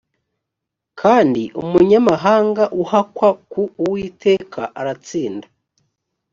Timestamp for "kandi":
1.01-1.43